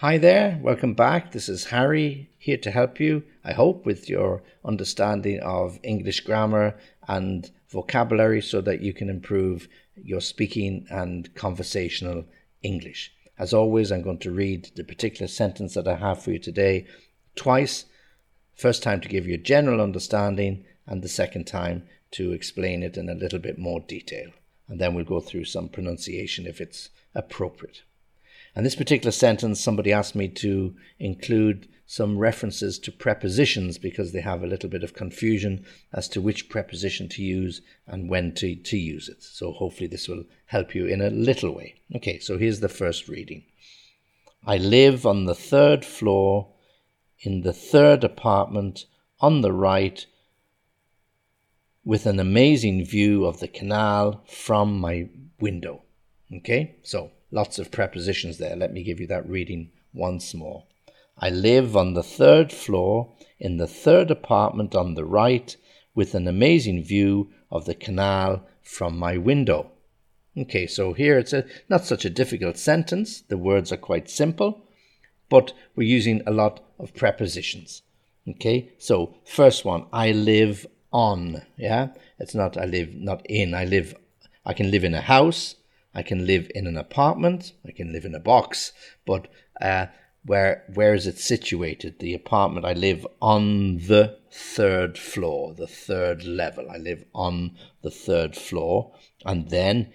Hi 0.00 0.16
there, 0.16 0.58
welcome 0.62 0.94
back. 0.94 1.32
This 1.32 1.50
is 1.50 1.66
Harry 1.66 2.30
here 2.38 2.56
to 2.56 2.70
help 2.70 2.98
you, 3.00 3.22
I 3.44 3.52
hope, 3.52 3.84
with 3.84 4.08
your 4.08 4.42
understanding 4.64 5.40
of 5.40 5.78
English 5.82 6.20
grammar 6.20 6.74
and 7.06 7.50
vocabulary 7.68 8.40
so 8.40 8.62
that 8.62 8.80
you 8.80 8.94
can 8.94 9.10
improve 9.10 9.68
your 9.94 10.22
speaking 10.22 10.86
and 10.88 11.34
conversational 11.34 12.24
English. 12.62 13.12
As 13.38 13.52
always, 13.52 13.92
I'm 13.92 14.00
going 14.00 14.20
to 14.20 14.30
read 14.30 14.70
the 14.74 14.84
particular 14.84 15.28
sentence 15.28 15.74
that 15.74 15.86
I 15.86 15.96
have 15.96 16.22
for 16.22 16.30
you 16.30 16.38
today 16.38 16.86
twice. 17.36 17.84
First 18.54 18.82
time 18.82 19.02
to 19.02 19.08
give 19.08 19.26
you 19.26 19.34
a 19.34 19.48
general 19.54 19.82
understanding, 19.82 20.64
and 20.86 21.02
the 21.02 21.10
second 21.10 21.44
time 21.44 21.86
to 22.12 22.32
explain 22.32 22.82
it 22.82 22.96
in 22.96 23.10
a 23.10 23.14
little 23.14 23.38
bit 23.38 23.58
more 23.58 23.80
detail. 23.80 24.30
And 24.66 24.80
then 24.80 24.94
we'll 24.94 25.04
go 25.04 25.20
through 25.20 25.44
some 25.44 25.68
pronunciation 25.68 26.46
if 26.46 26.58
it's 26.58 26.88
appropriate. 27.14 27.82
And 28.54 28.66
this 28.66 28.74
particular 28.74 29.12
sentence, 29.12 29.60
somebody 29.60 29.92
asked 29.92 30.14
me 30.14 30.28
to 30.28 30.74
include 30.98 31.68
some 31.86 32.18
references 32.18 32.78
to 32.78 32.92
prepositions 32.92 33.76
because 33.76 34.12
they 34.12 34.20
have 34.20 34.42
a 34.42 34.46
little 34.46 34.68
bit 34.68 34.84
of 34.84 34.94
confusion 34.94 35.64
as 35.92 36.08
to 36.08 36.20
which 36.20 36.48
preposition 36.48 37.08
to 37.08 37.22
use 37.22 37.62
and 37.86 38.08
when 38.08 38.32
to, 38.32 38.54
to 38.54 38.76
use 38.76 39.08
it. 39.08 39.22
So 39.22 39.52
hopefully 39.52 39.88
this 39.88 40.06
will 40.06 40.24
help 40.46 40.74
you 40.74 40.86
in 40.86 41.00
a 41.00 41.10
little 41.10 41.52
way. 41.52 41.74
Okay, 41.96 42.18
so 42.20 42.38
here's 42.38 42.60
the 42.60 42.68
first 42.68 43.08
reading. 43.08 43.42
I 44.46 44.56
live 44.56 45.04
on 45.04 45.24
the 45.24 45.34
third 45.34 45.84
floor 45.84 46.48
in 47.20 47.42
the 47.42 47.52
third 47.52 48.04
apartment 48.04 48.86
on 49.20 49.40
the 49.40 49.52
right 49.52 50.06
with 51.84 52.06
an 52.06 52.20
amazing 52.20 52.84
view 52.84 53.24
of 53.24 53.40
the 53.40 53.48
canal 53.48 54.22
from 54.26 54.78
my 54.78 55.08
window. 55.40 55.82
Okay, 56.32 56.76
so 56.82 57.10
Lots 57.32 57.58
of 57.58 57.70
prepositions 57.70 58.38
there. 58.38 58.56
Let 58.56 58.72
me 58.72 58.82
give 58.82 59.00
you 59.00 59.06
that 59.06 59.28
reading 59.28 59.70
once 59.92 60.34
more. 60.34 60.64
I 61.16 61.30
live 61.30 61.76
on 61.76 61.94
the 61.94 62.02
third 62.02 62.52
floor 62.52 63.12
in 63.38 63.56
the 63.56 63.66
third 63.66 64.10
apartment 64.10 64.74
on 64.74 64.94
the 64.94 65.04
right 65.04 65.56
with 65.94 66.14
an 66.14 66.26
amazing 66.26 66.82
view 66.82 67.30
of 67.50 67.66
the 67.66 67.74
canal 67.74 68.46
from 68.62 68.98
my 68.98 69.16
window. 69.16 69.70
Okay, 70.36 70.66
so 70.66 70.92
here 70.92 71.18
it's 71.18 71.32
a 71.32 71.44
not 71.68 71.84
such 71.84 72.04
a 72.04 72.10
difficult 72.10 72.56
sentence. 72.56 73.20
The 73.20 73.36
words 73.36 73.72
are 73.72 73.76
quite 73.76 74.08
simple, 74.08 74.62
but 75.28 75.52
we're 75.74 75.88
using 75.88 76.22
a 76.26 76.30
lot 76.32 76.60
of 76.78 76.94
prepositions. 76.94 77.82
Okay, 78.28 78.72
so 78.78 79.14
first 79.24 79.64
one, 79.64 79.86
I 79.92 80.12
live 80.12 80.66
on. 80.92 81.42
Yeah, 81.56 81.88
it's 82.18 82.34
not 82.34 82.56
I 82.56 82.64
live 82.64 82.94
not 82.94 83.26
in. 83.26 83.54
I 83.54 83.64
live. 83.64 83.94
I 84.46 84.52
can 84.52 84.70
live 84.70 84.84
in 84.84 84.94
a 84.94 85.00
house. 85.00 85.56
I 85.94 86.02
can 86.02 86.26
live 86.26 86.50
in 86.54 86.66
an 86.66 86.76
apartment, 86.76 87.52
I 87.66 87.72
can 87.72 87.92
live 87.92 88.04
in 88.04 88.14
a 88.14 88.20
box, 88.20 88.72
but 89.06 89.28
uh, 89.60 89.86
where 90.24 90.64
where 90.74 90.94
is 90.94 91.06
it 91.06 91.18
situated? 91.18 91.98
The 91.98 92.14
apartment 92.14 92.66
I 92.66 92.74
live 92.74 93.06
on 93.20 93.78
the 93.78 94.18
third 94.30 94.98
floor, 94.98 95.54
the 95.54 95.66
third 95.66 96.24
level. 96.24 96.70
I 96.70 96.76
live 96.76 97.04
on 97.14 97.56
the 97.82 97.90
third 97.90 98.36
floor, 98.36 98.92
and 99.24 99.50
then 99.50 99.92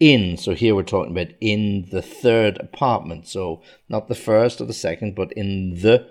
in. 0.00 0.36
So 0.36 0.54
here 0.54 0.74
we're 0.74 0.82
talking 0.82 1.12
about 1.12 1.34
in 1.40 1.88
the 1.90 2.02
third 2.02 2.58
apartment. 2.58 3.28
So 3.28 3.62
not 3.88 4.08
the 4.08 4.16
first 4.16 4.60
or 4.60 4.64
the 4.64 4.72
second, 4.72 5.14
but 5.14 5.32
in 5.32 5.80
the 5.80 6.08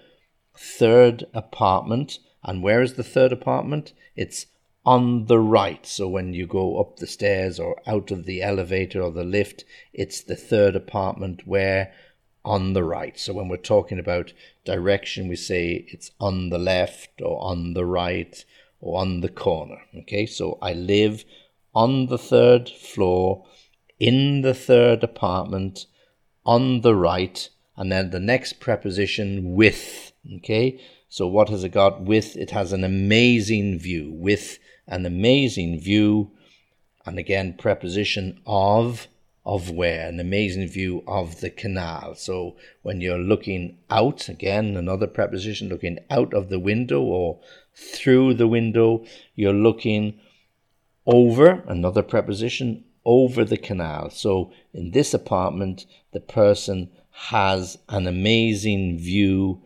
third 0.55 1.25
apartment. 1.33 2.19
And 2.43 2.63
where 2.63 2.81
is 2.81 2.93
the 2.93 3.03
third 3.03 3.31
apartment? 3.31 3.93
It's 4.15 4.47
on 4.85 5.25
the 5.25 5.39
right. 5.39 5.85
So 5.85 6.07
when 6.07 6.33
you 6.33 6.47
go 6.47 6.79
up 6.79 6.97
the 6.97 7.07
stairs 7.07 7.59
or 7.59 7.81
out 7.85 8.11
of 8.11 8.25
the 8.25 8.41
elevator 8.41 9.01
or 9.01 9.11
the 9.11 9.23
lift, 9.23 9.63
it's 9.93 10.21
the 10.21 10.35
third 10.35 10.75
apartment 10.75 11.45
where 11.45 11.93
on 12.43 12.73
the 12.73 12.83
right. 12.83 13.19
So 13.19 13.33
when 13.33 13.47
we're 13.47 13.57
talking 13.57 13.99
about 13.99 14.33
direction, 14.65 15.27
we 15.27 15.35
say 15.35 15.85
it's 15.89 16.11
on 16.19 16.49
the 16.49 16.57
left 16.57 17.21
or 17.21 17.41
on 17.43 17.73
the 17.73 17.85
right 17.85 18.43
or 18.79 18.99
on 18.99 19.21
the 19.21 19.29
corner. 19.29 19.81
Okay, 19.99 20.25
so 20.25 20.57
I 20.61 20.73
live 20.73 21.23
on 21.73 22.07
the 22.07 22.17
third 22.17 22.69
floor 22.69 23.45
in 23.99 24.41
the 24.41 24.55
third 24.55 25.03
apartment 25.03 25.85
on 26.43 26.81
the 26.81 26.95
right, 26.95 27.49
and 27.77 27.91
then 27.91 28.09
the 28.09 28.19
next 28.19 28.59
preposition 28.59 29.53
with. 29.53 30.11
Okay, 30.37 30.81
so 31.07 31.27
what 31.27 31.49
has 31.49 31.63
it 31.63 31.69
got 31.69 32.01
with? 32.01 32.35
It 32.35 32.49
has 32.49 32.73
an 32.73 32.83
amazing 32.83 33.77
view 33.77 34.11
with 34.11 34.57
an 34.91 35.05
amazing 35.05 35.79
view, 35.79 36.29
and 37.05 37.17
again, 37.17 37.55
preposition 37.57 38.39
of, 38.45 39.07
of 39.45 39.71
where, 39.71 40.07
an 40.07 40.19
amazing 40.19 40.67
view 40.67 41.03
of 41.07 41.39
the 41.39 41.49
canal. 41.49 42.13
So 42.13 42.57
when 42.83 43.01
you're 43.01 43.17
looking 43.17 43.77
out, 43.89 44.29
again, 44.29 44.75
another 44.75 45.07
preposition, 45.07 45.69
looking 45.69 45.97
out 46.11 46.33
of 46.33 46.49
the 46.49 46.59
window 46.59 47.01
or 47.01 47.39
through 47.73 48.35
the 48.35 48.47
window, 48.47 49.05
you're 49.33 49.53
looking 49.53 50.19
over, 51.07 51.63
another 51.67 52.03
preposition, 52.03 52.83
over 53.05 53.43
the 53.45 53.57
canal. 53.57 54.09
So 54.11 54.51
in 54.73 54.91
this 54.91 55.13
apartment, 55.13 55.85
the 56.11 56.19
person 56.19 56.91
has 57.11 57.77
an 57.89 58.07
amazing 58.07 58.99
view 58.99 59.61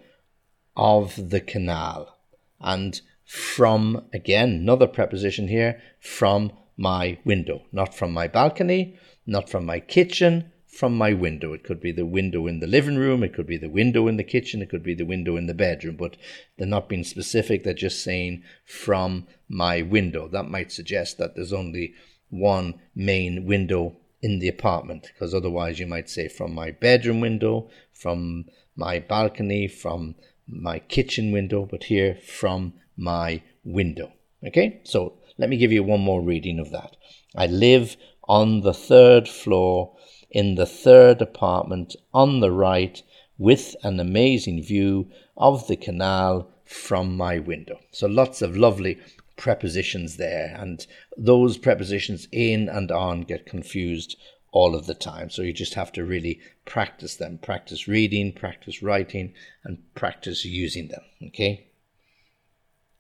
of 0.78 1.32
the 1.32 1.42
canal. 1.42 2.18
And 2.62 3.02
from, 3.26 4.06
again, 4.14 4.50
another 4.50 4.88
preposition 4.88 5.48
here, 5.48 5.82
from 6.00 6.52
my 6.78 7.18
window, 7.26 7.64
not 7.72 7.96
from 7.96 8.14
my 8.14 8.28
balcony, 8.28 8.98
not 9.26 9.50
from 9.50 9.66
my 9.66 9.80
kitchen, 9.80 10.52
from 10.68 10.96
my 10.98 11.14
window. 11.14 11.54
It 11.54 11.64
could 11.64 11.80
be 11.80 11.92
the 11.92 12.06
window 12.06 12.48
in 12.48 12.60
the 12.60 12.68
living 12.68 12.98
room, 12.98 13.24
it 13.24 13.34
could 13.34 13.48
be 13.48 13.58
the 13.58 13.70
window 13.70 14.08
in 14.08 14.18
the 14.18 14.24
kitchen, 14.24 14.62
it 14.62 14.70
could 14.70 14.84
be 14.84 14.94
the 14.94 15.06
window 15.06 15.38
in 15.38 15.48
the 15.48 15.54
bedroom, 15.54 15.96
but 15.96 16.18
they're 16.58 16.68
not 16.68 16.90
being 16.90 17.04
specific, 17.04 17.64
they're 17.64 17.74
just 17.74 18.04
saying 18.04 18.44
from 18.66 19.26
my 19.48 19.82
window. 19.82 20.28
That 20.28 20.50
might 20.50 20.72
suggest 20.72 21.18
that 21.18 21.36
there's 21.36 21.54
only 21.54 21.94
one 22.30 22.82
main 22.94 23.46
window 23.46 23.96
in 24.22 24.40
the 24.40 24.48
apartment, 24.48 25.10
because 25.14 25.34
otherwise 25.34 25.80
you 25.80 25.88
might 25.88 26.10
say 26.10 26.28
from 26.28 26.54
my 26.54 26.72
bedroom 26.72 27.22
window, 27.22 27.70
from 27.94 28.46
my 28.76 29.00
balcony, 29.00 29.68
from 29.68 30.16
my 30.48 30.80
kitchen 30.80 31.32
window, 31.32 31.66
but 31.66 31.86
here 31.86 32.16
from 32.16 32.74
my 32.98 33.42
window. 33.64 34.12
Okay, 34.46 34.82
so 34.84 35.14
let 35.38 35.50
me 35.50 35.58
give 35.58 35.72
you 35.72 35.84
one 35.84 36.02
more 36.02 36.22
reading 36.22 36.60
of 36.60 36.72
that. 36.72 36.96
I 37.36 37.48
live 37.48 37.98
on 38.28 38.62
the 38.62 38.74
third 38.74 39.28
floor 39.28 39.96
in 40.30 40.56
the 40.56 40.66
third 40.66 41.22
apartment 41.22 41.96
on 42.14 42.40
the 42.40 42.52
right 42.52 43.02
with 43.38 43.76
an 43.84 44.00
amazing 44.00 44.64
view 44.64 45.10
of 45.38 45.68
the 45.68 45.76
canal 45.76 46.50
from 46.66 47.16
my 47.16 47.40
window. 47.40 47.80
So 47.92 48.08
lots 48.08 48.42
of 48.42 48.58
lovely 48.58 48.98
prepositions 49.38 50.18
there, 50.18 50.56
and 50.58 50.86
those 51.18 51.58
prepositions 51.58 52.28
in 52.32 52.70
and 52.70 52.92
on 52.92 53.22
get 53.22 53.46
confused 53.46 54.18
all 54.52 54.74
of 54.74 54.88
the 54.88 54.96
time. 54.96 55.30
So 55.30 55.42
you 55.42 55.52
just 55.52 55.74
have 55.74 55.92
to 55.94 56.06
really 56.06 56.40
practice 56.64 57.18
them. 57.18 57.38
Practice 57.40 57.88
reading, 57.88 58.32
practice 58.32 58.82
writing, 58.82 59.34
and 59.66 59.80
practice 59.96 60.46
using 60.46 60.88
them. 60.88 61.02
Okay? 61.28 61.68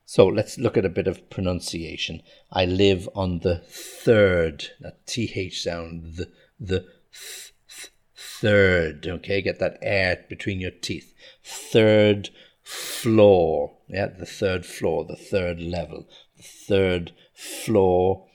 So 0.05 0.27
let's 0.27 0.59
look 0.59 0.77
at 0.77 0.85
a 0.85 0.89
bit 0.89 1.07
of 1.07 1.29
pronunciation. 1.31 2.21
I 2.51 2.65
live 2.65 3.09
on 3.15 3.39
the 3.39 3.57
third, 3.65 4.67
that 4.79 5.05
th 5.07 5.53
sound, 5.53 6.15
the, 6.15 6.31
the 6.59 6.81
th, 7.11 7.53
th, 7.67 7.91
third. 8.15 9.07
Okay, 9.07 9.41
get 9.41 9.59
that 9.59 9.79
air 9.81 10.23
between 10.29 10.59
your 10.59 10.71
teeth. 10.71 11.13
Third 11.43 12.29
floor. 12.61 13.77
Yeah, 13.87 14.07
the 14.07 14.27
third 14.27 14.65
floor, 14.65 15.05
the 15.05 15.15
third 15.15 15.59
level, 15.59 16.07
the 16.37 16.43
third 16.43 17.11
floor 17.33 18.27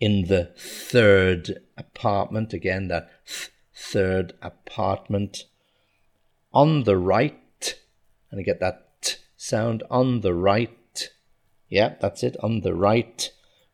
in 0.00 0.28
the 0.28 0.52
third 0.56 1.58
apartment. 1.76 2.54
Again, 2.54 2.88
that 2.88 3.10
th- 3.26 3.50
third 3.74 4.32
apartment. 4.40 5.44
On 6.54 6.84
the 6.84 6.96
right, 6.96 7.78
and 8.30 8.40
I 8.40 8.42
get 8.42 8.60
that 8.60 8.87
sound 9.38 9.82
on 9.88 10.20
the 10.20 10.34
right. 10.34 11.08
Yeah, 11.68 11.94
that's 12.00 12.22
it, 12.22 12.36
on 12.42 12.60
the 12.60 12.74
right, 12.74 13.30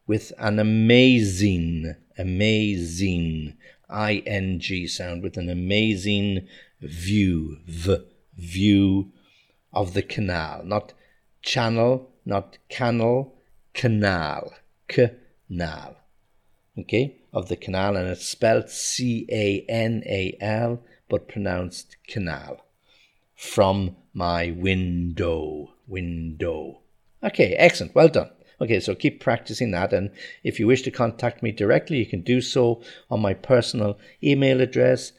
with 0.07 0.33
an 0.39 0.59
amazing, 0.59 1.97
amazing 2.19 3.57
ing 3.91 4.87
sound, 4.89 5.23
with 5.23 5.37
an 5.37 5.49
amazing 5.49 6.47
view, 6.81 7.59
v, 7.67 7.97
view 8.37 9.11
of 9.73 9.95
the 9.95 10.03
canal, 10.03 10.63
not 10.65 10.93
channel, 11.43 12.11
not 12.25 12.59
canal, 12.69 13.35
canal, 13.73 14.53
canal. 14.87 15.97
Okay, 16.77 17.17
of 17.33 17.49
the 17.49 17.57
canal, 17.57 17.97
and 17.97 18.09
it's 18.09 18.27
spelled 18.27 18.69
C 18.69 19.27
A 19.31 19.65
N 19.69 20.03
A 20.07 20.37
L, 20.41 20.83
but 21.09 21.29
pronounced 21.29 21.97
canal. 22.07 22.65
From 23.35 23.97
my 24.13 24.51
window. 24.51 25.75
Window. 25.87 26.81
Okay, 27.23 27.55
excellent. 27.55 27.95
Well 27.95 28.09
done. 28.09 28.31
Okay, 28.61 28.81
so 28.81 28.95
keep 28.95 29.21
practicing 29.21 29.73
that. 29.73 29.93
And 29.93 30.11
if 30.43 30.61
you 30.61 30.67
wish 30.67 30.83
to 30.83 30.91
contact 30.91 31.43
me 31.43 31.53
directly, 31.53 31.99
you 31.99 32.07
can 32.07 32.23
do 32.23 32.41
so 32.41 32.83
on 33.11 33.21
my 33.21 33.35
personal 33.35 33.99
email 34.23 34.61
address, 34.61 35.13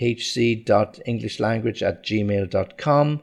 hc.englishlanguage 0.00 1.82
at 1.82 2.04
gmail.com 2.04 3.22